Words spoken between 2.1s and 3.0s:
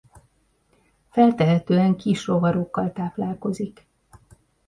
rovarokkal